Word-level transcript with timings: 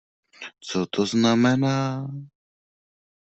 Co 0.59 0.85
to 0.85 1.05
znamená? 1.05 2.07